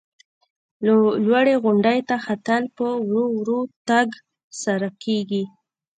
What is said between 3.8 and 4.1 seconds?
تګ